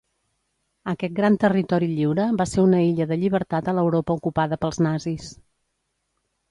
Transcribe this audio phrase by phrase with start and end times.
[0.93, 5.31] Aquest gran territori lliure va ser una illa de llibertat a l'Europa ocupada pels nazis.